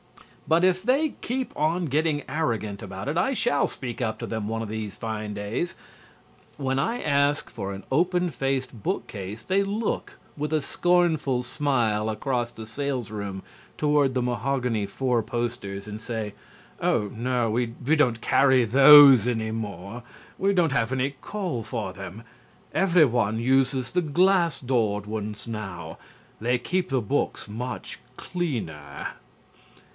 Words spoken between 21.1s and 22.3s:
call for them.